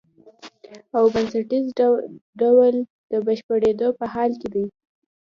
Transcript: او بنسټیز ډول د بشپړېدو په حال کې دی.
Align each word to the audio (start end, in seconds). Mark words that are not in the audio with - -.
او 0.95 1.03
بنسټیز 1.13 1.65
ډول 2.41 2.73
د 3.11 3.13
بشپړېدو 3.25 3.87
په 3.99 4.05
حال 4.13 4.31
کې 4.39 4.47
دی. 4.53 4.65